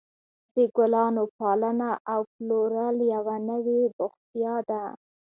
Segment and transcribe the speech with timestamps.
[0.55, 4.83] د ګلانو پالنه او پلورل یوه نوې بوختیا ده.